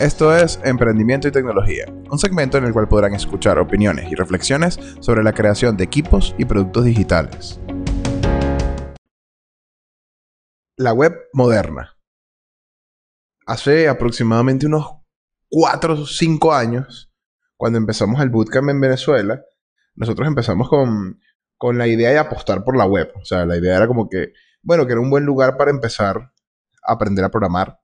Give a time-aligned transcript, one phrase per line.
[0.00, 4.78] Esto es Emprendimiento y Tecnología, un segmento en el cual podrán escuchar opiniones y reflexiones
[5.00, 7.58] sobre la creación de equipos y productos digitales.
[10.76, 11.96] La web moderna.
[13.44, 14.86] Hace aproximadamente unos
[15.50, 17.12] 4 o 5 años,
[17.56, 19.42] cuando empezamos el bootcamp en Venezuela,
[19.96, 21.20] nosotros empezamos con,
[21.56, 23.10] con la idea de apostar por la web.
[23.20, 26.32] O sea, la idea era como que, bueno, que era un buen lugar para empezar
[26.84, 27.80] a aprender a programar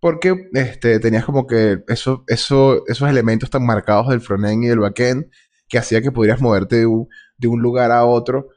[0.00, 4.80] porque este, tenías como que eso, eso, esos elementos tan marcados del frontend y del
[4.80, 5.26] backend
[5.68, 8.48] que hacía que pudieras moverte de un, lugar a otro.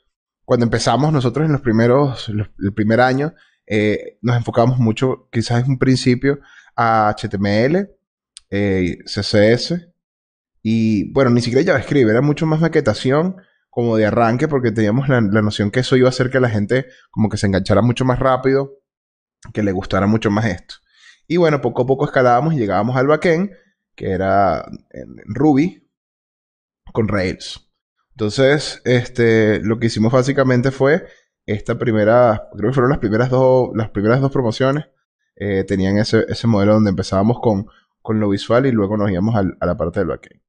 [0.45, 3.33] Cuando empezamos nosotros en los primeros, el primer año,
[3.67, 6.39] eh, nos enfocábamos mucho, quizás en un principio,
[6.75, 7.89] a HTML,
[8.49, 9.87] eh, CSS
[10.61, 13.37] y, bueno, ni siquiera JavaScript, era mucho más maquetación
[13.69, 16.49] como de arranque porque teníamos la, la noción que eso iba a hacer que la
[16.49, 18.79] gente como que se enganchara mucho más rápido,
[19.53, 20.75] que le gustara mucho más esto.
[21.27, 23.51] Y bueno, poco a poco escalábamos y llegábamos al backend,
[23.95, 25.89] que era en Ruby,
[26.93, 27.71] con Rails.
[28.11, 31.05] Entonces, este, lo que hicimos básicamente fue
[31.45, 34.85] esta primera, creo que fueron las primeras dos, las primeras dos promociones,
[35.35, 37.65] eh, tenían ese, modelo donde empezábamos con,
[38.01, 40.41] con lo visual y luego nos íbamos a la parte del backend.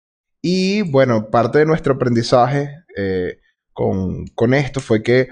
[0.42, 3.38] Y bueno, parte de nuestro aprendizaje eh,
[3.72, 5.28] con, con, esto fue que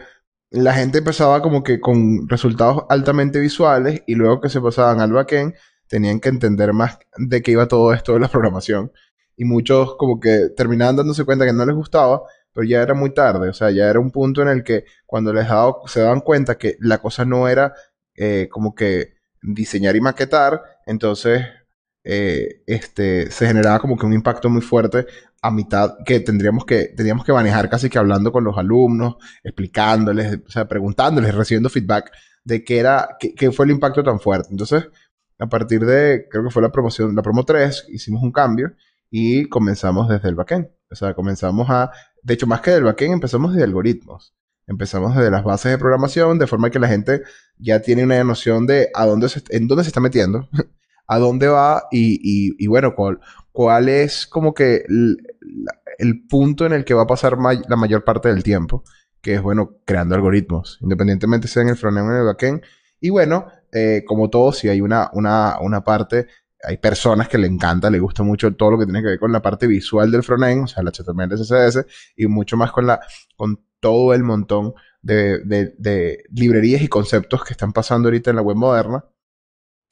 [0.50, 5.12] la gente empezaba como que con resultados altamente visuales y luego que se pasaban al
[5.12, 5.54] backend
[5.86, 8.92] tenían que entender más de qué iba todo esto de la programación.
[9.36, 13.14] Y muchos como que terminaban dándose cuenta que no les gustaba, pero ya era muy
[13.14, 13.48] tarde.
[13.48, 16.58] O sea, ya era un punto en el que cuando les dado, se daban cuenta
[16.58, 17.72] que la cosa no era
[18.16, 21.46] eh, como que diseñar y maquetar, entonces
[22.02, 25.06] eh, este, se generaba como que un impacto muy fuerte
[25.42, 30.40] a mitad que tendríamos que, teníamos que manejar casi que hablando con los alumnos, explicándoles,
[30.46, 32.10] o sea, preguntándoles, recibiendo feedback
[32.44, 34.48] de qué era, qué, fue el impacto tan fuerte.
[34.50, 34.88] Entonces,
[35.38, 38.72] a partir de, creo que fue la promoción, la promo 3, hicimos un cambio
[39.10, 40.68] y comenzamos desde el backend.
[40.90, 41.90] O sea, comenzamos a,
[42.22, 44.34] de hecho, más que del backend, empezamos desde algoritmos.
[44.66, 47.22] Empezamos desde las bases de programación, de forma que la gente
[47.58, 50.48] ya tiene una noción de a dónde se, en dónde se está metiendo,
[51.10, 53.18] a dónde va y, y, bueno, cuál,
[53.50, 54.84] cuál es como que
[55.98, 58.84] el, punto en el que va a pasar la mayor parte del tiempo,
[59.20, 62.62] que es, bueno, creando algoritmos, independientemente sea en el frontend o en el backend.
[63.00, 66.28] Y bueno, eh, como todo, si hay una, una, una parte
[66.62, 69.32] hay personas que le encanta, le gusta mucho todo lo que tiene que ver con
[69.32, 73.00] la parte visual del frontend, o sea, la HTML, CSS, y mucho más con, la,
[73.36, 78.42] con todo el montón de, de, librerías y conceptos que están pasando ahorita en la
[78.42, 79.04] web moderna,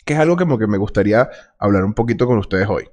[0.09, 2.89] que es algo que me gustaría hablar un poquito con ustedes hoy.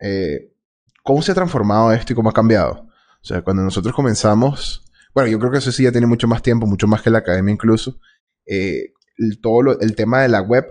[0.00, 0.54] Eh,
[1.02, 2.86] ¿cómo se ha transformado esto y cómo ha cambiado?
[3.20, 4.82] O sea, cuando nosotros comenzamos,
[5.14, 7.18] bueno, yo creo que eso sí ya tiene mucho más tiempo, mucho más que la
[7.18, 8.00] academia incluso,
[8.46, 10.64] eh, el, todo el tema de la web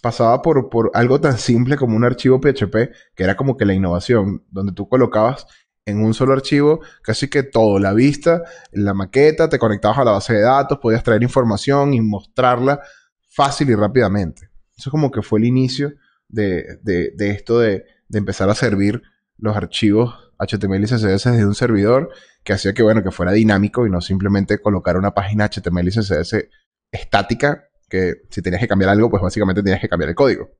[0.00, 4.44] pasaba por algo tan simple como un archivo PHP, que era como que la innovación,
[4.48, 5.48] donde tú colocabas
[5.86, 10.12] en un solo archivo casi que todo, la vista, la maqueta, te conectabas a la
[10.12, 12.80] base de datos, podías traer información y mostrarla
[13.28, 14.50] fácil y rápidamente.
[14.76, 15.94] Eso como que fue el inicio
[16.28, 19.02] de, de esto de, de empezar a servir
[19.38, 22.10] los archivos HTML y CSS desde un servidor
[22.44, 25.90] que hacía que, bueno, que fuera dinámico y no simplemente colocar una página HTML y
[25.90, 26.48] CSS
[26.92, 30.50] estática que si tenías que cambiar algo, pues básicamente tenías que cambiar el código.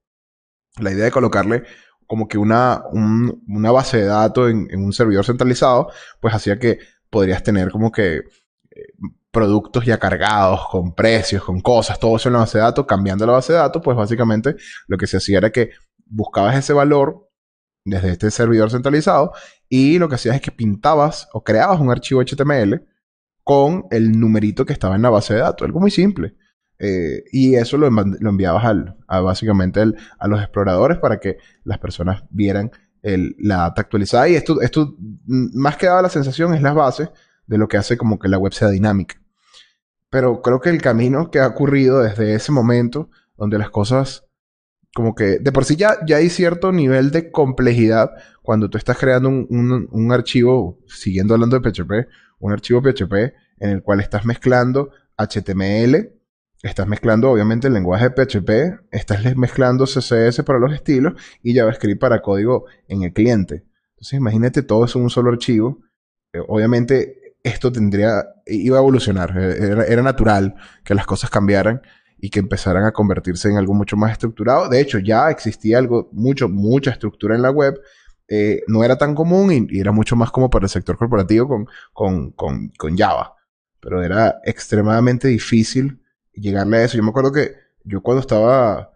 [0.78, 1.64] La idea de colocarle
[2.06, 5.90] como que una, una base de datos en, un servidor centralizado,
[6.20, 6.78] pues hacía que
[7.10, 8.92] podrías tener como que eh,
[9.36, 13.26] productos ya cargados, con precios, con cosas, todo eso en la base de datos, cambiando
[13.26, 14.56] la base de datos, pues básicamente
[14.88, 15.72] lo que se hacía era que
[16.06, 17.28] buscabas ese valor
[17.84, 19.32] desde este servidor centralizado
[19.68, 22.82] y lo que hacías es que pintabas o creabas un archivo HTML
[23.44, 26.34] con el numerito que estaba en la base de datos, algo muy simple.
[26.78, 29.82] Eh, y eso lo, enviabas al, básicamente
[30.18, 32.70] a los exploradores para que las personas vieran
[33.02, 34.30] la data actualizada.
[34.30, 37.10] Y esto, esto, mm, más que daba la sensación, es la base
[37.46, 39.20] de lo que hace como que la web sea dinámica.
[40.16, 44.24] Pero creo que el camino que ha ocurrido desde ese momento, donde las cosas
[44.94, 48.96] como que de por sí ya, ya hay cierto nivel de complejidad cuando tú estás
[48.96, 52.08] creando un, archivo, siguiendo hablando de PHP,
[52.38, 53.12] un archivo PHP
[53.58, 54.88] en el cual estás mezclando
[55.18, 56.14] HTML,
[56.62, 61.12] estás mezclando obviamente el lenguaje de PHP, estás mezclando CSS para los estilos
[61.42, 63.66] y JavaScript para código en el cliente.
[63.90, 65.82] Entonces imagínate todo eso en un solo archivo.
[66.32, 71.80] Eh, obviamente esto tendría, iba a evolucionar, eh, era, natural que las cosas cambiaran
[72.18, 74.68] y que empezaran a convertirse en algo mucho más estructurado.
[74.68, 77.80] De hecho, ya existía algo, mucho, mucha estructura en la web.
[78.28, 81.46] Eh, no era tan común y, era mucho más como para el sector corporativo
[81.92, 83.36] con, con, con, Java.
[83.78, 86.02] Pero era extremadamente difícil
[86.32, 86.96] llegarle a eso.
[86.96, 87.52] Yo me acuerdo que
[87.84, 88.90] yo cuando estaba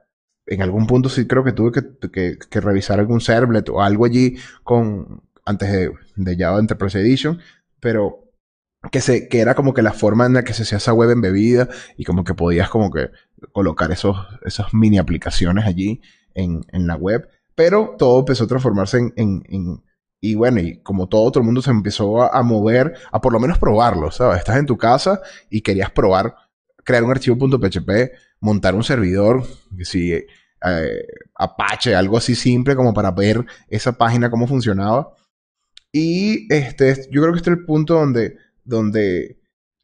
[0.47, 1.71] en algún punto sí creo que tuve
[2.11, 7.39] que, revisar algún servlet o algo allí con, antes de, de Java Enterprise Edition,
[7.79, 8.30] pero
[8.91, 11.11] que, se, que era como que la forma en la que se hacía esa web
[11.11, 13.11] embebida y como que podías como que
[13.53, 16.01] colocar esos, esas mini aplicaciones allí
[16.35, 17.29] en, en la web.
[17.55, 19.83] Pero todo empezó a transformarse en, en,
[20.21, 23.59] y bueno, y como todo, otro mundo se empezó a, mover, a por lo menos
[23.59, 24.39] probarlo, ¿sabes?
[24.39, 26.35] Estás en tu casa y querías probar,
[26.85, 29.45] crear un archivo .php, montar un servidor,
[29.83, 30.27] si eh,
[31.35, 35.15] Apache, algo así simple como para ver esa página cómo funcionaba.
[35.93, 39.41] Y este, yo creo que este es el punto donde donde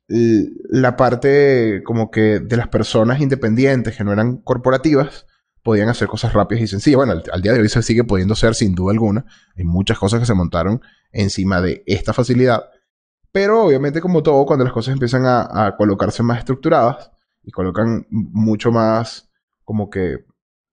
[0.09, 5.27] la parte como que de las personas independientes que no eran corporativas
[5.63, 6.99] podían hacer cosas rápidas y sencillas.
[6.99, 9.27] Bueno, al, día de hoy se sigue pudiendo hacer sin duda alguna.
[9.57, 10.81] Hay muchas cosas que se montaron
[11.11, 12.67] encima de esta facilidad.
[13.33, 17.11] Pero obviamente como todo, cuando las cosas empiezan a, colocarse más estructuradas
[17.43, 19.29] y colocan mucho más
[19.65, 20.25] como que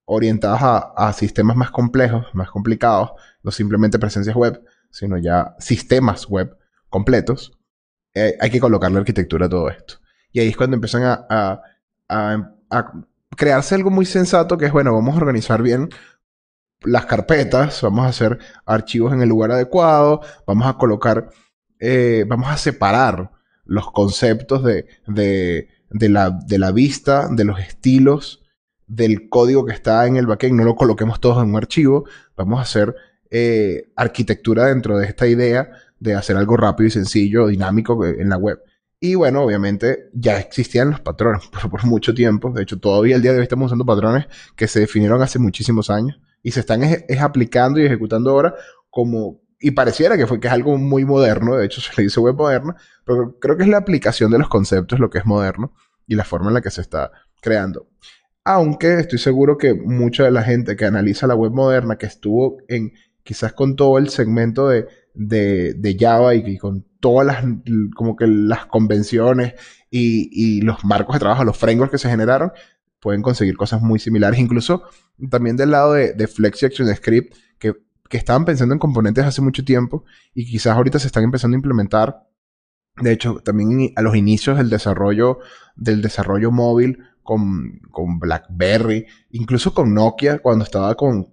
[0.06, 6.28] orientadas a, a sistemas más complejos, más complicados, no simplemente presencias web, sino ya sistemas
[6.30, 6.56] web
[6.90, 7.52] completos,
[8.13, 9.95] eh, hay que colocar la arquitectura a todo esto.
[10.31, 11.62] Y ahí es cuando empiezan a,
[13.36, 15.89] crearse algo muy sensato que es, bueno, vamos a organizar bien
[16.81, 21.30] las carpetas, vamos a hacer archivos en el lugar adecuado, vamos a colocar,
[21.80, 23.31] eh, vamos a separar
[23.65, 24.88] los conceptos de,
[25.89, 28.44] la vista, de los estilos,
[28.86, 32.06] del código que está en el backend, no lo coloquemos todos en un archivo,
[32.36, 32.95] vamos a hacer
[33.31, 35.71] eh, arquitectura dentro de esta idea
[36.04, 38.60] de hacer algo rápido y sencillo, dinámico en la web.
[39.00, 42.52] Y bueno, obviamente ya existían los patrones por, mucho tiempo.
[42.52, 45.90] De hecho, todavía el día de hoy estamos usando patrones que se definieron hace muchísimos
[45.90, 48.54] años y se están es, aplicando y ejecutando ahora
[48.90, 49.42] como...
[49.60, 52.36] Y pareciera que, fue, que es algo muy moderno, de hecho se le dice web
[52.36, 52.76] moderna,
[53.06, 55.74] pero creo que es la aplicación de los conceptos lo que es moderno
[56.06, 57.12] y la forma en la que se está
[57.42, 57.88] creando.
[58.44, 62.58] Aunque estoy seguro que mucha de la gente que analiza la web moderna, que estuvo
[62.68, 62.92] en
[63.24, 67.45] quizás con todo el segmento de de, Java y, con todas las,
[67.95, 69.54] como que las convenciones
[69.89, 72.51] y, los marcos de trabajo, los frameworks que se generaron,
[73.00, 74.39] pueden conseguir cosas muy similares.
[74.39, 74.83] Incluso
[75.30, 77.74] también del lado de, de Flexi Script, que,
[78.10, 81.60] que estaban pensando en componentes hace mucho tiempo y quizás ahorita se están empezando a
[81.60, 82.27] implementar.
[83.01, 85.39] De hecho, también a los inicios del desarrollo,
[85.75, 91.27] del desarrollo móvil con, con BlackBerry, incluso con Nokia, cuando estaba con,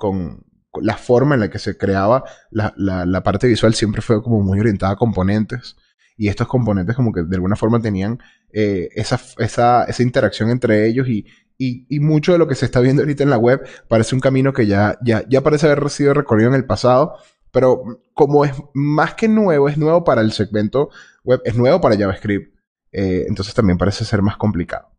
[0.83, 4.61] la forma en la que se creaba la, la, parte visual siempre fue como muy
[4.61, 5.77] orientada a componentes.
[6.17, 8.19] Y estos componentes como que de alguna forma tenían
[8.53, 12.81] eh, esa, esa, esa, interacción entre ellos y, y, mucho de lo que se está
[12.81, 16.13] viendo ahorita en la web parece un camino que ya, ya, ya parece haber sido
[16.13, 17.17] recorrido en el pasado,
[17.53, 20.91] pero como es más que nuevo, es nuevo para el segmento
[21.25, 22.55] web, es nuevo para JavaScript,
[22.93, 24.91] eh, entonces también parece ser más complicado.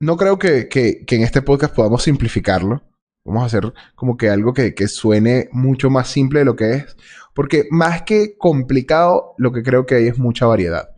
[0.00, 2.82] No creo que, que en este podcast podamos simplificarlo,
[3.28, 6.96] Vamos a hacer como que algo que, suene mucho más simple de lo que es.
[7.34, 10.88] Porque más que complicado, lo que creo que hay es mucha variedad.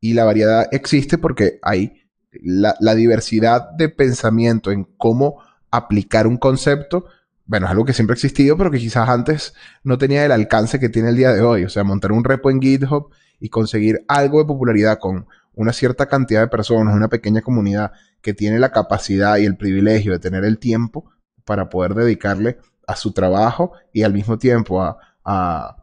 [0.00, 7.04] Y la variedad existe porque hay la, diversidad de pensamiento en cómo aplicar un concepto.
[7.46, 10.78] Bueno, es algo que siempre ha existido, pero que quizás antes no tenía el alcance
[10.78, 11.64] que tiene el día de hoy.
[11.64, 16.06] O sea, montar un repo en GitHub y conseguir algo de popularidad con una cierta
[16.06, 17.92] cantidad de personas, una pequeña comunidad
[18.22, 21.11] que tiene la capacidad y el privilegio de tener el tiempo
[21.44, 25.76] para poder dedicarle a su trabajo y al mismo tiempo a,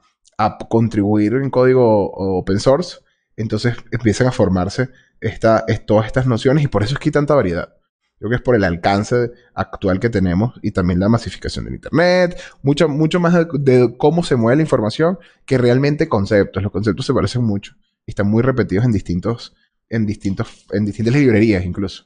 [0.69, 2.99] contribuir en código open source,
[3.35, 4.89] entonces empiezan a formarse
[5.19, 7.73] esta, todas estas nociones y por eso es que hay tanta variedad.
[8.19, 12.39] Creo que es por el alcance actual que tenemos y también la masificación del Internet,
[12.61, 16.61] mucho, mucho más de, cómo se mueve la información que realmente conceptos.
[16.61, 17.75] Los conceptos se parecen mucho
[18.05, 19.55] y están muy repetidos en distintos,
[19.87, 22.05] en distintos, en distintas librerías incluso.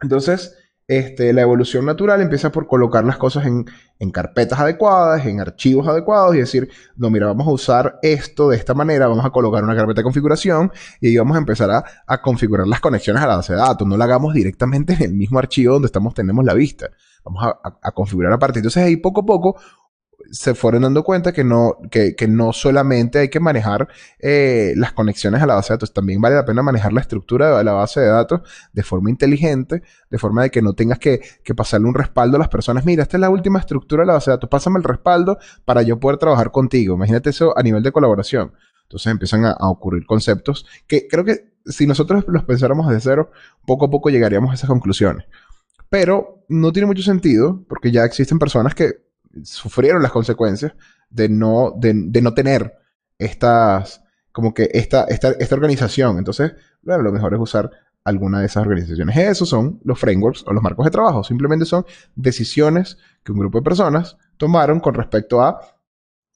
[0.00, 0.56] Entonces,
[0.88, 3.66] este, la evolución natural empieza por colocar las cosas en,
[4.10, 8.72] carpetas adecuadas, en archivos adecuados y decir, no, mira, vamos a usar esto de esta
[8.72, 12.66] manera, vamos a colocar una carpeta de configuración y ahí vamos a empezar a, configurar
[12.66, 13.86] las conexiones a la base de datos.
[13.86, 16.88] No la hagamos directamente en el mismo archivo donde estamos, tenemos la vista.
[17.22, 18.60] Vamos a, a configurar aparte.
[18.60, 19.60] Entonces ahí poco a poco
[20.30, 25.42] se fueron dando cuenta que no, que, no solamente hay que manejar eh, las conexiones
[25.42, 28.00] a la base de datos, también vale la pena manejar la estructura de la base
[28.00, 28.42] de datos
[28.72, 31.20] de forma inteligente, de forma de que no tengas que,
[31.56, 32.84] pasarle un respaldo a las personas.
[32.84, 35.82] Mira, esta es la última estructura de la base de datos, pásame el respaldo para
[35.82, 36.94] yo poder trabajar contigo.
[36.94, 38.52] Imagínate eso a nivel de colaboración.
[38.82, 43.30] Entonces empiezan a, a ocurrir conceptos que creo que si nosotros los pensáramos de cero,
[43.66, 45.26] poco a poco llegaríamos a esas conclusiones.
[45.90, 49.07] Pero no tiene mucho sentido porque ya existen personas que
[49.42, 50.74] sufrieron las consecuencias
[51.10, 52.74] de no, de, no tener
[53.18, 56.18] estas, como que esta, esta, esta organización.
[56.18, 57.70] Entonces, bueno, lo mejor es usar
[58.04, 59.16] alguna de esas organizaciones.
[59.16, 61.24] Esos son los frameworks o los marcos de trabajo.
[61.24, 65.60] Simplemente son decisiones que un grupo de personas tomaron con respecto a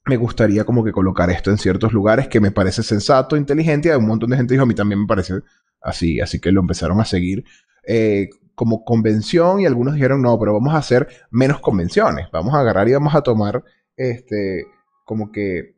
[0.04, 3.92] me gustaría como que colocar esto en ciertos lugares que me parece sensato, inteligente, y
[3.92, 5.34] un montón de gente dijo, a mí también me parece
[5.80, 7.44] así, así que lo empezaron a seguir
[7.86, 12.60] eh, como convención y algunos dijeron, no, pero vamos a hacer menos convenciones, vamos a
[12.60, 13.64] agarrar y vamos a tomar
[13.96, 14.66] este,
[15.04, 15.76] como que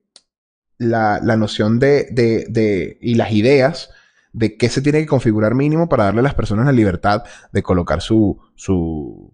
[0.78, 3.90] la, noción de, de, y las ideas
[4.32, 7.62] de qué se tiene que configurar mínimo para darle a las personas la libertad de
[7.62, 9.32] colocar su, su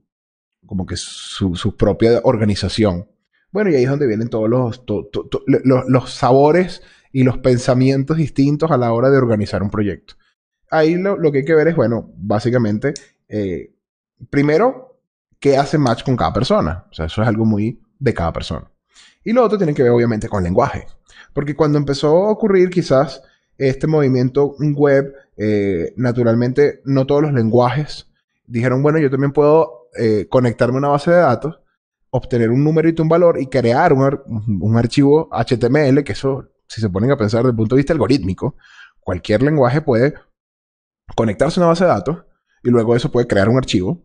[0.67, 3.09] como que su, propia organización.
[3.51, 4.85] Bueno, y ahí es donde vienen todos los,
[5.65, 6.83] los, sabores
[7.13, 10.15] y los pensamientos distintos a la hora de organizar un proyecto.
[10.71, 12.95] Ahí lo, que hay que ver es, bueno, básicamente,
[13.31, 13.75] eh,
[14.29, 15.01] primero,
[15.39, 16.87] qué hace match con cada persona.
[16.91, 18.71] O sea, eso es algo muy de cada persona.
[19.25, 20.87] Y lo otro tiene que ver, obviamente, con lenguaje.
[21.33, 23.23] Porque cuando empezó a ocurrir quizás
[23.57, 28.11] este movimiento web, eh, naturalmente no todos los lenguajes
[28.51, 31.61] dijeron, bueno, yo también puedo eh, conectarme a una base de datos,
[32.11, 37.13] obtener un numerito, un valor y crear un, archivo HTML, que eso, si se ponen
[37.13, 38.57] a pensar desde el punto de vista algorítmico,
[38.99, 40.15] cualquier lenguaje puede
[41.15, 42.25] conectarse a una base de datos
[42.63, 44.03] y luego eso puede crear un archivo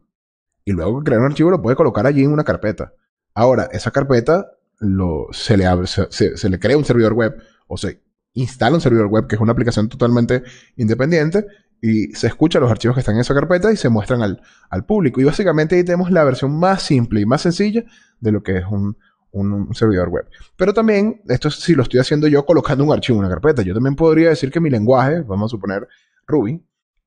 [0.63, 2.93] y luego crear un archivo lo puede colocar allí en una carpeta.
[3.33, 7.35] Ahora, esa carpeta lo, se, le abre, se, le crea un servidor web
[7.67, 8.01] o se
[8.33, 10.43] instala un servidor web que es una aplicación totalmente
[10.75, 11.45] independiente
[11.81, 14.85] y se escucha los archivos que están en esa carpeta y se muestran al, al
[14.85, 15.21] público.
[15.21, 17.83] Y básicamente ahí tenemos la versión más simple y más sencilla
[18.19, 18.97] de lo que es un,
[19.35, 20.25] un, servidor web.
[20.55, 23.62] Pero también, esto si lo estoy haciendo yo colocando un archivo en una carpeta.
[23.62, 25.88] Yo también podría decir que mi lenguaje, vamos a suponer
[26.25, 26.63] Ruby,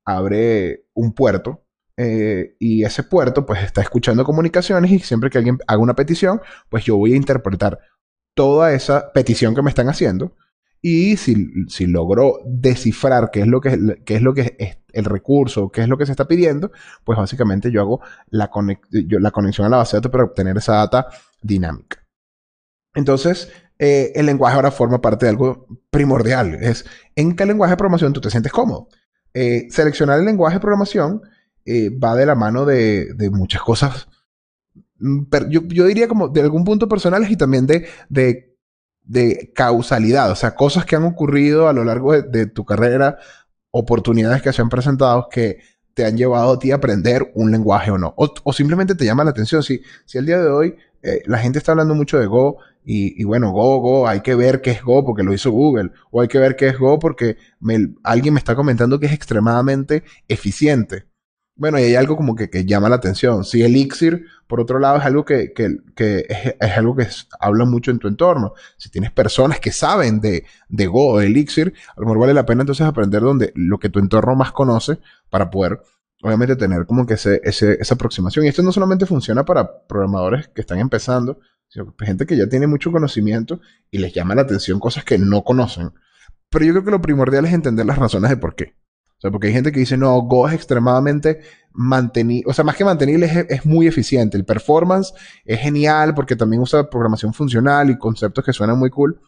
[0.08, 1.64] abre un puerto
[1.96, 6.40] eh, y ese puerto pues está escuchando comunicaciones y siempre que alguien haga una petición,
[6.70, 7.78] pues yo voy a interpretar
[8.34, 10.34] toda esa petición que me están haciendo
[10.80, 13.70] y si, si logro descifrar qué es lo que,
[14.06, 16.70] es lo que es el recurso, qué es lo que se está pidiendo,
[17.04, 18.50] pues básicamente yo hago la,
[18.90, 21.08] la conexión a la base de datos para obtener esa data
[21.42, 22.06] dinámica.
[22.94, 26.54] Entonces, eh, el lenguaje ahora forma parte de algo primordial.
[26.54, 28.88] Es en qué lenguaje de programación tú te sientes cómodo.
[29.34, 31.22] Eh, seleccionar el lenguaje de programación
[31.64, 34.08] eh, va de la mano de, muchas cosas.
[34.98, 40.54] Mm, yo, diría como de algún punto personales y también de, de, causalidad, o sea,
[40.54, 43.18] cosas que han ocurrido a lo largo de, tu carrera,
[43.70, 45.58] oportunidades que se han presentado que
[45.94, 48.14] te han llevado a ti a aprender un lenguaje o no.
[48.16, 49.62] O, simplemente te llama la atención.
[49.62, 53.22] Si, si el día de hoy eh, la gente está hablando mucho de Go y,
[53.24, 55.90] bueno, Go, Go, hay que ver qué es Go porque lo hizo Google.
[56.10, 57.36] O hay que ver qué es Go porque
[58.02, 61.06] alguien me está comentando que es extremadamente eficiente.
[61.58, 63.44] Bueno, y hay algo como que, llama la atención.
[63.44, 67.08] Si Elixir, por otro lado, es algo que, es, algo que
[67.40, 68.54] habla mucho en tu entorno.
[68.76, 72.46] Si tienes personas que saben de, de Go o Elixir, a lo mejor vale la
[72.46, 75.80] pena entonces aprender donde, lo que tu entorno más conoce para poder,
[76.22, 78.44] obviamente, tener como que ese, esa aproximación.
[78.44, 82.66] Y esto no solamente funciona para programadores que están empezando, que gente que ya tiene
[82.66, 83.60] mucho conocimiento
[83.90, 85.92] y les llama la atención cosas que no conocen.
[86.50, 88.74] Pero yo creo que lo primordial es entender las razones de por qué.
[89.18, 91.40] O sea, porque hay gente que dice, no, Go es extremadamente
[91.72, 94.36] mantenible, o sea, más que mantenible, es, muy eficiente.
[94.36, 95.12] El performance
[95.44, 99.20] es genial porque también usa programación funcional y conceptos que suenan muy cool.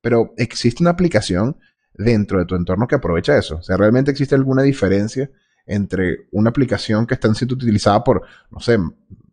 [0.00, 1.56] Pero existe una aplicación
[1.94, 3.56] dentro de tu entorno que aprovecha eso.
[3.56, 5.28] O sea, ¿realmente existe alguna diferencia
[5.66, 8.78] entre una aplicación que está siendo utilizada por, no sé,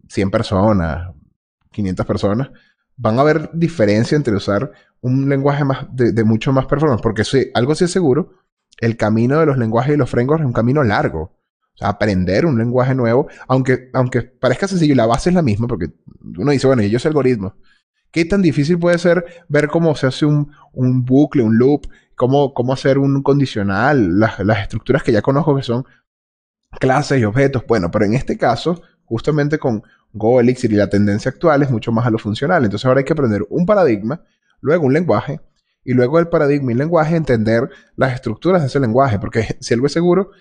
[0.09, 1.13] 100 personas,
[1.71, 2.49] 500 personas?
[2.97, 4.71] Van a haber diferencia entre usar
[5.01, 8.33] un lenguaje más de, mucho más performance, porque sí, algo sí es seguro,
[8.79, 11.21] el camino de los lenguajes y los frameworks es un camino largo.
[11.73, 15.67] O sea, aprender un lenguaje nuevo, aunque, aunque parezca sencillo, la base es la misma,
[15.67, 15.87] porque
[16.37, 17.53] uno dice, bueno, yo sé algoritmos.
[18.11, 22.73] ¿Qué tan difícil puede ser ver cómo se hace un, bucle, un loop, cómo, cómo
[22.73, 25.85] hacer un condicional, las, las estructuras que ya conozco que son
[26.79, 27.63] clases y objetos?
[27.67, 31.91] Bueno, pero en este caso, justamente con Go, Elixir y la tendencia actual es mucho
[31.91, 32.63] más a lo funcional.
[32.63, 34.23] Entonces ahora hay que aprender un paradigma,
[34.61, 35.39] luego un lenguaje,
[35.83, 39.73] y luego el paradigma y el lenguaje, entender las estructuras de ese lenguaje, porque si
[39.73, 40.31] algo es seguro,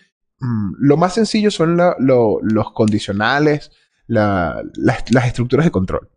[0.41, 3.71] mm, lo más sencillo son los condicionales,
[4.07, 6.11] las, estructuras de control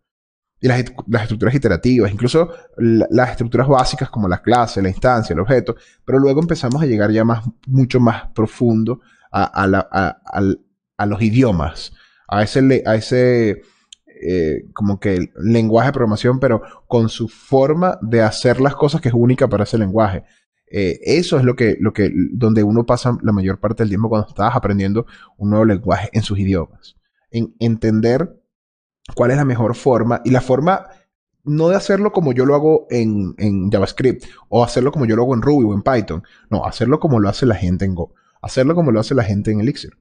[0.59, 5.75] y las, estructuras iterativas, incluso las estructuras básicas como la clase, la instancia, el objeto,
[6.05, 11.93] pero luego empezamos a llegar ya más, mucho más profundo a, los idiomas,
[12.31, 13.61] a ese, a ese
[14.23, 19.09] eh, como que lenguaje de programación, pero con su forma de hacer las cosas que
[19.09, 20.23] es única para ese lenguaje.
[20.71, 24.09] Eh, eso es lo que, lo que, donde uno pasa la mayor parte del tiempo
[24.09, 25.05] cuando estás aprendiendo
[25.37, 26.95] un nuevo lenguaje en sus idiomas.
[27.29, 28.41] En entender
[29.13, 30.87] cuál es la mejor forma y la forma
[31.43, 35.23] no de hacerlo como yo lo hago en, en, JavaScript o hacerlo como yo lo
[35.23, 36.23] hago en Ruby o en Python.
[36.49, 38.13] No, hacerlo como lo hace la gente en Go.
[38.41, 39.97] hacerlo como lo hace la gente en Elixir.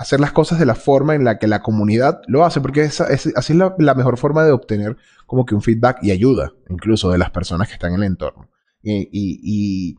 [0.00, 3.06] Hacer las cosas de la forma en la que la comunidad lo hace, porque esa,
[3.08, 7.10] es, así es la, mejor forma de obtener como que un feedback y ayuda, incluso
[7.10, 8.48] de las personas que están en el entorno.
[8.82, 9.96] y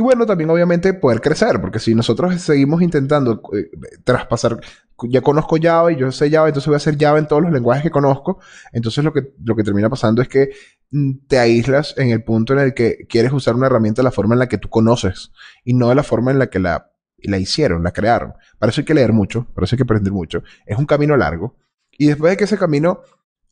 [0.00, 3.70] y bueno, también obviamente poder crecer, porque si nosotros seguimos intentando eh,
[4.04, 4.60] traspasar,
[5.08, 7.52] ya conozco Java y yo sé Java, entonces voy a hacer Java en todos los
[7.52, 8.40] lenguajes que conozco,
[8.72, 10.50] entonces lo que, lo que termina pasando es que
[10.92, 14.12] mm, te aíslas en el punto en el que quieres usar una herramienta de la
[14.12, 15.32] forma en la que tú conoces
[15.64, 16.89] y no de la forma en la que la,
[17.28, 18.34] la hicieron, la crearon.
[18.58, 20.42] Para eso hay que leer mucho, para eso hay que aprender mucho.
[20.66, 21.56] Es un camino largo.
[21.92, 23.00] Y después de que ese camino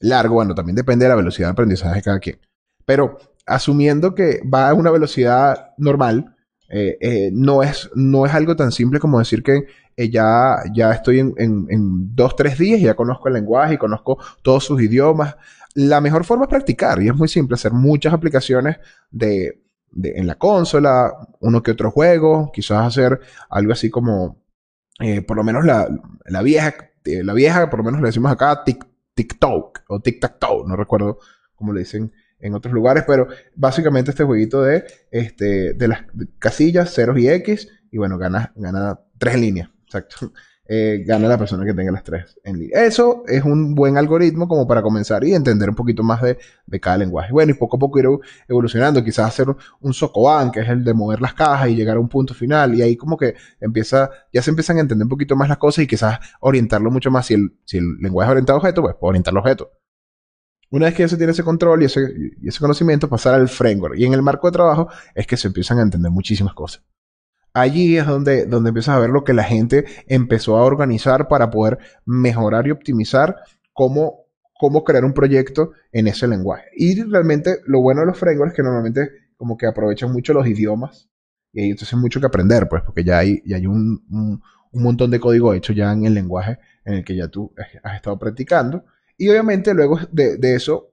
[0.01, 2.39] largo, bueno, también depende de la velocidad de aprendizaje de cada quien.
[2.85, 6.37] Pero asumiendo que va a una velocidad normal,
[6.71, 10.93] eh, eh, no, es, no es algo tan simple como decir que eh, ya, ya
[10.93, 15.37] estoy en, en, dos, tres días ya conozco el lenguaje y conozco todos sus idiomas.
[15.75, 18.77] La mejor forma es practicar y es muy simple, hacer muchas aplicaciones
[19.11, 19.63] de,
[20.02, 24.42] en la consola, uno que otro juego, quizás hacer algo así como,
[25.26, 25.88] por lo menos la,
[26.26, 28.64] la vieja, la vieja, por lo menos le decimos acá,
[29.14, 31.18] TikTok o tic-tac-toe, no recuerdo
[31.54, 36.04] cómo le dicen en otros lugares, pero básicamente este jueguito de, este, de las
[36.38, 40.33] casillas, ceros y X, y bueno, gana, gana tres líneas, exacto.
[40.71, 42.85] Eh, gana la persona que tenga las tres en línea.
[42.85, 46.37] Eso es un buen algoritmo como para comenzar y entender un poquito más de,
[46.79, 47.33] cada lenguaje.
[47.33, 48.07] Bueno, y poco a poco ir
[48.47, 49.47] evolucionando, quizás hacer
[49.81, 52.75] un socoban, que es el de mover las cajas y llegar a un punto final,
[52.75, 55.85] y ahí como que empieza, ya se empiezan a entender un poquito más las cosas
[55.85, 57.25] y quizás orientarlo mucho más.
[57.25, 57.51] Si el,
[58.01, 59.71] lenguaje es orientado a objeto, pues orientar el objeto.
[60.71, 62.01] Una vez que ya se tiene ese control y ese,
[62.45, 63.97] ese conocimiento, pasar al framework.
[63.97, 66.83] Y en el marco de trabajo es que se empiezan a entender muchísimas cosas.
[67.61, 71.50] Allí es donde, donde empiezas a ver lo que la gente empezó a organizar para
[71.50, 73.37] poder mejorar y optimizar
[73.73, 76.67] cómo, cómo crear un proyecto en ese lenguaje.
[76.77, 80.47] Y realmente lo bueno de los frameworks es que normalmente como que aprovechan mucho los
[80.47, 81.09] idiomas
[81.53, 84.03] y hay entonces mucho que aprender, pues, porque ya hay, ya hay un,
[84.73, 87.97] un montón de código hecho ya en el lenguaje en el que ya tú has
[87.97, 88.85] estado practicando
[89.17, 90.88] y obviamente luego de, eso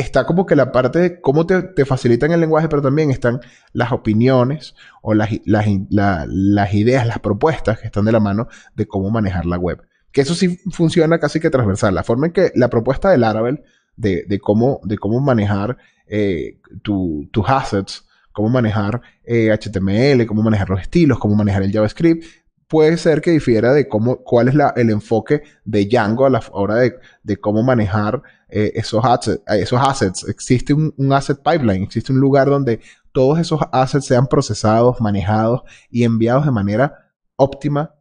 [0.00, 3.40] está como que la parte de cómo te, te, facilitan el lenguaje, pero también están
[3.72, 9.10] las opiniones o las, las, ideas, las propuestas que están de la mano de cómo
[9.10, 9.82] manejar la web.
[10.12, 11.94] Que eso sí funciona casi que transversal.
[11.94, 13.62] La forma en que la propuesta del Laravel
[13.96, 20.70] de, de, cómo, de cómo manejar eh, tus assets, cómo manejar HTML, eh, cómo manejar
[20.70, 22.24] los estilos, cómo manejar el JavaScript,
[22.70, 26.76] puede ser que difiera de cómo, cuál es el enfoque de Django a la hora
[26.76, 30.28] de, de cómo manejar eh, esos, assets, eh, esos assets.
[30.28, 32.80] Existe un, asset pipeline, existe un lugar donde
[33.10, 37.96] todos esos assets sean procesados, manejados y enviados de manera óptima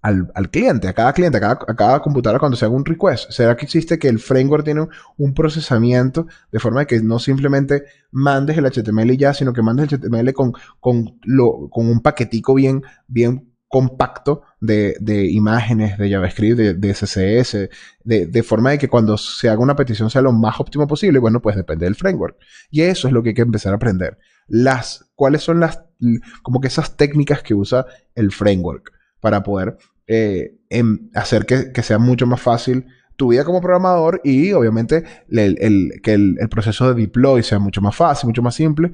[0.00, 2.84] al, al cliente, a cada cliente, a cada, a cada, computadora cuando se haga un
[2.84, 3.32] request.
[3.32, 8.56] ¿Será que existe que el framework tiene un, procesamiento de forma que no simplemente mandes
[8.56, 12.84] el HTML ya, sino que mandes el HTML con, con, lo, con un paquetico bien,
[13.08, 14.94] bien compacto de,
[15.30, 17.70] imágenes, de JavaScript, de, de CSS,
[18.04, 21.40] de, forma de que cuando se haga una petición sea lo más óptimo posible, bueno,
[21.40, 22.36] pues depende del framework.
[22.70, 24.18] Y eso es lo que hay que empezar a aprender.
[24.46, 25.84] Las, ¿Cuáles son las,
[26.42, 31.98] como que esas técnicas que usa el framework para poder eh, em, hacer que, sea
[31.98, 32.84] mucho más fácil
[33.16, 37.96] tu vida como programador y obviamente que el, el proceso de deploy sea mucho más
[37.96, 38.92] fácil, mucho más simple.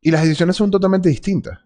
[0.00, 1.58] Y las decisiones son totalmente distintas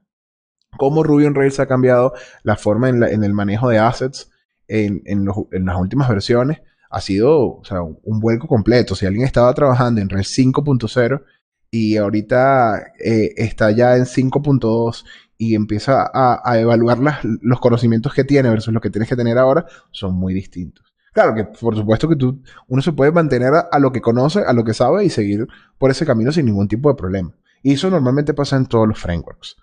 [0.76, 4.30] cómo Ruby on Rails ha cambiado la forma en, el manejo de assets
[4.68, 6.60] en, las últimas versiones
[6.90, 7.60] ha sido
[8.04, 8.94] un vuelco completo.
[8.94, 11.22] Si alguien estaba trabajando en Rails 5.0
[11.70, 15.04] y ahorita eh, está ya en 5.2
[15.36, 16.98] y empieza a, evaluar
[17.42, 20.94] los conocimientos que tiene versus los que tienes que tener ahora, son muy distintos.
[21.12, 24.52] Claro que por supuesto que tú, uno se puede mantener a, lo que conoce, a
[24.52, 25.46] lo que sabe y seguir
[25.78, 27.34] por ese camino sin ningún tipo de problema.
[27.62, 29.56] Y eso normalmente pasa en todos los frameworks.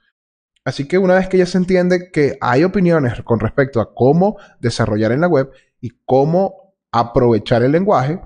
[0.63, 4.37] Así que una vez que ya se entiende que hay opiniones con respecto a cómo
[4.59, 8.19] desarrollar en la web y cómo aprovechar el lenguaje,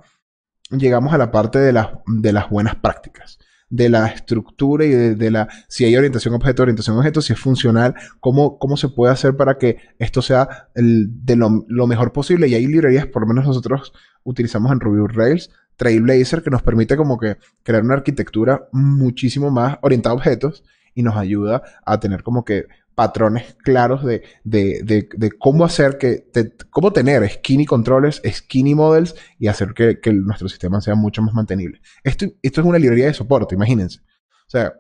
[0.70, 1.72] llegamos a la parte de,
[2.08, 3.38] de las buenas prácticas,
[3.70, 7.96] de la estructura y de, la si hay orientación objeto, orientación objeto, si es funcional,
[8.20, 12.50] cómo, cómo se puede hacer para que esto sea de lo, lo, mejor posible.
[12.50, 13.94] Y hay librerías, por lo menos nosotros
[14.24, 19.78] utilizamos en Ruby Rails, Trailblazer, que nos permite como que crear una arquitectura muchísimo más
[19.82, 20.64] orientada a objetos
[20.96, 26.28] y nos ayuda a tener como que patrones claros de, de, de, cómo hacer que,
[26.72, 31.82] cómo tener skinny controles, skinny models y hacer que, nuestro sistema sea mucho más mantenible.
[32.04, 34.00] Esto, esto es una librería de soporte, imagínense.
[34.00, 34.74] O sea,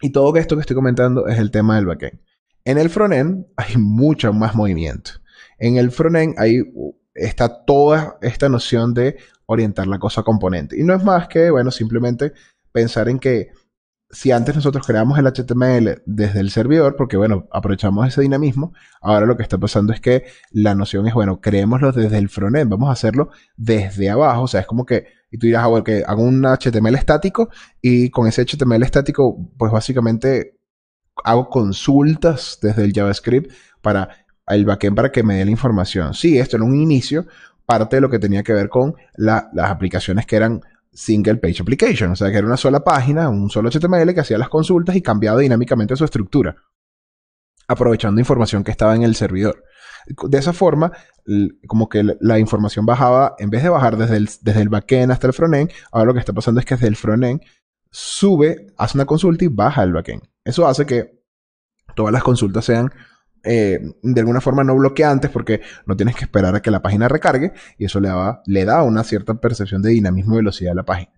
[0.00, 2.20] y todo esto que estoy comentando es el tema del backend.
[2.64, 5.12] En el frontend hay mucho más movimiento.
[5.58, 6.62] En el frontend hay,
[7.14, 10.78] está toda esta noción de orientar la cosa a componente.
[10.78, 12.34] Y no es más que, bueno, simplemente
[12.72, 13.50] pensar en que
[14.10, 19.26] si antes nosotros creamos el HTML desde el servidor, porque bueno, aprovechamos ese dinamismo, ahora
[19.26, 22.88] lo que está pasando es que la noción es, bueno, creémoslo desde el frontend, vamos
[22.88, 26.22] a hacerlo desde abajo, o sea, es como que, y tú dirás, ah, que hago
[26.22, 27.50] un HTML estático
[27.82, 30.58] y con ese HTML estático, pues básicamente
[31.24, 34.08] hago consultas desde el JavaScript para
[34.46, 36.14] el backend para que me dé la información.
[36.14, 37.26] Sí, esto en un inicio,
[37.66, 40.62] parte de lo que tenía que ver con las aplicaciones que eran
[40.98, 44.36] single page application, o sea que era una sola página, un solo HTML que hacía
[44.36, 46.56] las consultas y cambiaba dinámicamente su estructura,
[47.68, 49.62] aprovechando información que estaba en el servidor.
[50.28, 50.90] De esa forma,
[51.68, 55.28] como que la información bajaba, en vez de bajar desde el, desde el backend hasta
[55.28, 57.42] el frontend, ahora lo que está pasando es que desde el frontend
[57.90, 60.22] sube, hace una consulta y baja el backend.
[60.44, 61.22] Eso hace que
[61.94, 62.92] todas las consultas sean
[63.44, 67.08] eh, de alguna forma no bloqueantes porque no tienes que esperar a que la página
[67.08, 70.76] recargue y eso le da, le da una cierta percepción de dinamismo y velocidad a
[70.76, 71.12] la página.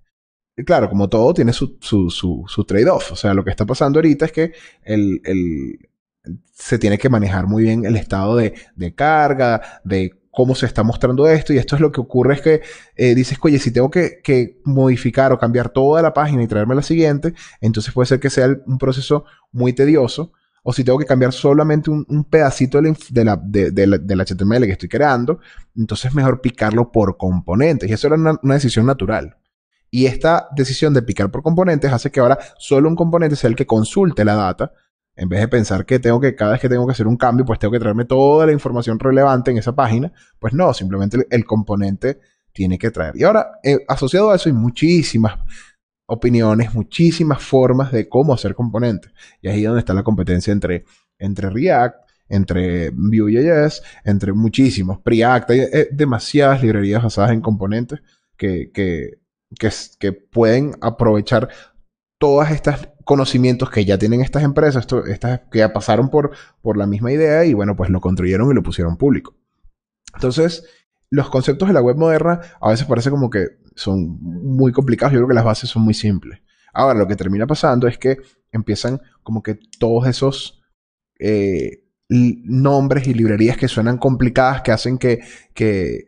[0.57, 3.13] Y claro, como todo tiene su, su, trade-off.
[3.13, 4.53] O sea, lo que está pasando ahorita es que
[4.83, 5.21] el,
[6.53, 8.53] se tiene que manejar muy bien el estado de,
[8.95, 11.55] carga, de cómo se está mostrando esto.
[11.55, 12.61] Y esto es lo que ocurre es que
[12.97, 16.75] eh, dices, oye, si tengo que, que, modificar o cambiar toda la página y traerme
[16.75, 21.07] la siguiente, entonces puede ser que sea un proceso muy tedioso o si tengo que
[21.07, 25.41] cambiar solamente un, pedacito de la, del HTML que estoy creando,
[25.77, 27.89] entonces es mejor picarlo por componentes.
[27.89, 29.37] Y eso era una, decisión natural.
[29.91, 33.57] Y esta decisión de picar por componentes hace que ahora solo un componente sea el
[33.57, 34.73] que consulte la data,
[35.17, 37.45] en vez de pensar que tengo que, cada vez que tengo que hacer un cambio,
[37.45, 40.13] pues tengo que traerme toda la información relevante en esa página.
[40.39, 42.21] Pues no, simplemente el, componente
[42.53, 43.17] tiene que traer.
[43.17, 45.39] Y ahora, eh, asociado a eso hay muchísimas
[46.11, 49.13] opiniones, muchísimas formas de cómo hacer componentes.
[49.41, 50.85] Y ahí es donde está la competencia entre,
[51.19, 54.99] entre React, entre Vue.js, entre muchísimos.
[55.01, 58.01] Preact, hay, eh, demasiadas librerías basadas en componentes
[58.37, 59.19] que, que,
[59.99, 61.49] que, pueden aprovechar
[62.19, 66.87] todos estos conocimientos que ya tienen estas empresas, estas que ya pasaron por, por la
[66.87, 69.37] misma idea y bueno, pues lo construyeron y lo pusieron público.
[70.15, 70.65] Entonces,
[71.11, 75.13] los conceptos de la web moderna a veces parece como que son muy complicados.
[75.13, 76.41] Yo creo que las bases son muy simples.
[76.73, 78.19] Ahora, lo que termina pasando es que
[78.53, 80.63] empiezan como que todos esos
[81.19, 85.21] eh, nombres y librerías que suenan complicadas, que hacen que,
[85.55, 86.07] que,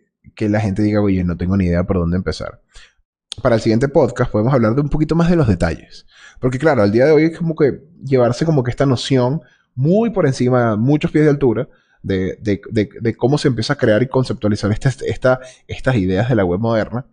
[0.49, 2.61] la gente diga, oye, no tengo ni idea por dónde empezar.
[3.43, 6.07] Para el siguiente podcast podemos hablar de un poquito más de los detalles.
[6.41, 9.41] Porque claro, al día de hoy es como que llevarse como que esta noción
[9.75, 11.69] muy por encima, muchos pies de altura,
[12.03, 12.61] de, de,
[13.01, 17.07] de, cómo se empieza a crear y conceptualizar esta, estas ideas de la web moderna.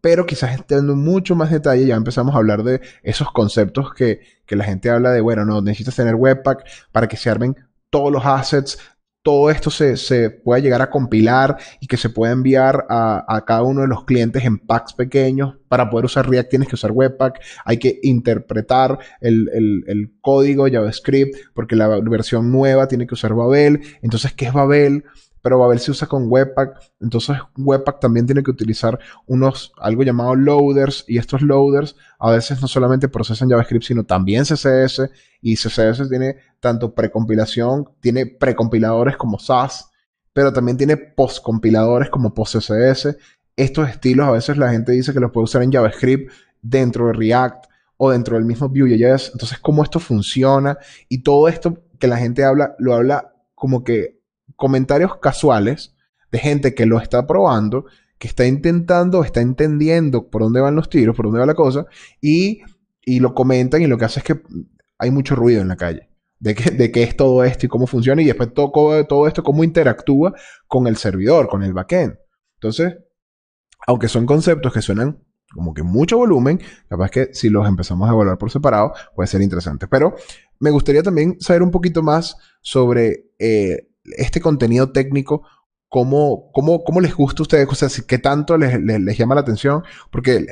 [0.00, 4.56] Pero quizás entrando mucho más detalle, ya empezamos a hablar de esos conceptos que, que
[4.56, 7.56] la gente habla de, bueno, no, necesitas tener Webpack para que se armen
[7.90, 8.78] todos los assets,
[9.22, 13.44] todo esto se, se pueda llegar a compilar y que se pueda enviar a, a,
[13.44, 15.56] cada uno de los clientes en packs pequeños.
[15.68, 17.40] Para poder usar React tienes que usar Webpack.
[17.64, 23.34] Hay que interpretar el, el, el código JavaScript porque la versión nueva tiene que usar
[23.34, 23.80] Babel.
[24.02, 25.04] Entonces, ¿qué es Babel?
[25.42, 26.78] Pero Babel se usa con Webpack.
[27.00, 32.62] Entonces Webpack también tiene que utilizar unos, algo llamado loaders, y estos loaders a veces
[32.62, 39.38] no solamente procesan JavaScript, sino también CSS, y CSS tiene tanto precompilación, tiene precompiladores como
[39.38, 39.90] SAS,
[40.32, 43.16] pero también tiene postcompiladores como PostCSS.
[43.56, 47.12] Estos estilos a veces la gente dice que los puede usar en JavaScript dentro de
[47.12, 47.66] React
[47.98, 49.30] o dentro del mismo Vue.js.
[49.34, 50.78] Entonces, cómo esto funciona
[51.08, 54.21] y todo esto que la gente habla, lo habla como que
[54.62, 55.92] comentarios casuales
[56.30, 60.88] de gente que lo está probando, que está intentando, está entendiendo por dónde van los
[60.88, 61.86] tiros, por dónde va la cosa,
[62.20, 62.62] y,
[63.04, 64.40] y lo comentan y lo que hace es que
[64.98, 66.10] hay mucho ruido en la calle.
[66.38, 68.70] De qué, de qué es todo esto y cómo funciona y después todo,
[69.04, 70.32] todo esto, cómo interactúa
[70.68, 72.14] con el servidor, con el backend.
[72.54, 72.98] Entonces,
[73.84, 75.18] aunque son conceptos que suenan
[75.52, 79.42] como que mucho volumen, capaz que si los empezamos a evaluar por separado puede ser
[79.42, 79.88] interesante.
[79.88, 80.14] Pero
[80.60, 85.42] me gustaría también saber un poquito más sobre eh, este contenido técnico,
[85.92, 87.68] ¿cómo, cómo, cómo les gusta a ustedes?
[87.68, 89.82] O sea, ¿qué tanto les, llama la atención?
[90.10, 90.46] Porque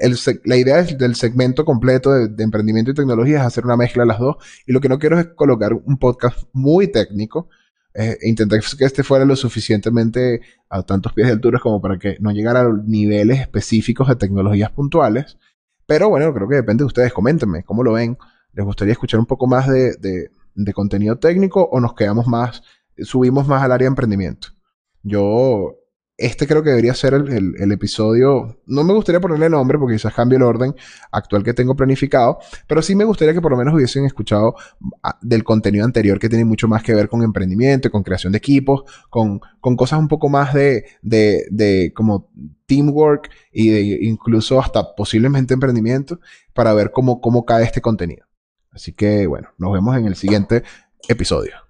[0.44, 4.18] la idea del segmento completo de, emprendimiento y tecnología es hacer una mezcla de las
[4.18, 4.36] dos.
[4.66, 7.48] Y lo que no quiero es colocar un podcast muy técnico.
[7.94, 11.98] Eh, e intentar que este fuera lo suficientemente a tantos pies de altura como para
[11.98, 15.38] que no llegara a niveles específicos de tecnologías puntuales.
[15.86, 17.14] Pero bueno, creo que depende de ustedes.
[17.14, 18.18] Coméntenme cómo lo ven.
[18.52, 20.30] ¿Les gustaría escuchar un poco más de
[20.74, 22.62] contenido técnico o nos quedamos más
[23.02, 24.48] subimos más al área de emprendimiento.
[25.02, 25.80] Yo
[26.20, 28.60] este creo que debería ser el, episodio.
[28.66, 30.74] No me gustaría ponerle nombre porque quizás cambie el orden
[31.10, 34.54] actual que tengo planificado, pero sí me gustaría que por lo menos hubiesen escuchado
[35.02, 38.38] ah, del contenido anterior que tiene mucho más que ver con emprendimiento, con creación de
[38.38, 39.40] equipos, con,
[39.76, 42.30] cosas un poco más de como
[42.66, 46.20] teamwork y de incluso hasta posiblemente emprendimiento
[46.52, 48.26] para ver cómo, cómo cae este contenido.
[48.72, 50.64] Así que bueno, nos vemos en el siguiente
[51.08, 51.69] episodio.